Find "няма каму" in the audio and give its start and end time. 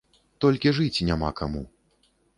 1.11-1.63